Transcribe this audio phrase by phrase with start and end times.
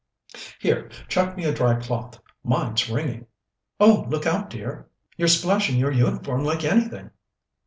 [0.59, 2.19] "Here, chuck me a dry cloth!
[2.43, 3.27] Mine's wringing."
[3.79, 4.89] "Oh, look out, dear!
[5.15, 7.11] You're splashing your uniform like anything."